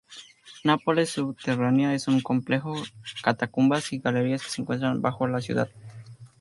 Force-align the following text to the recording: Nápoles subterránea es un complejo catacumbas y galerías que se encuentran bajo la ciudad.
Nápoles 0.63 1.11
subterránea 1.11 1.93
es 1.93 2.07
un 2.07 2.21
complejo 2.21 2.73
catacumbas 3.21 3.93
y 3.93 3.99
galerías 3.99 4.41
que 4.43 4.49
se 4.49 4.59
encuentran 4.63 4.99
bajo 4.99 5.27
la 5.27 5.41
ciudad. 5.41 5.69